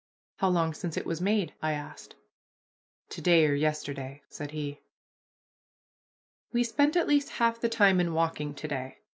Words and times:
"How 0.37 0.49
long 0.49 0.73
since 0.73 0.97
it 0.97 1.05
was 1.05 1.21
made?" 1.21 1.53
I 1.61 1.73
asked. 1.73 2.15
"To 3.09 3.21
day 3.21 3.45
or 3.45 3.53
yesterday," 3.53 4.23
said 4.29 4.49
he. 4.49 4.79
We 6.51 6.63
spent 6.63 6.95
at 6.95 7.07
least 7.07 7.29
half 7.29 7.59
the 7.61 7.69
time 7.69 7.99
in 8.01 8.15
walking 8.15 8.55
to 8.55 8.67
day. 8.67 8.97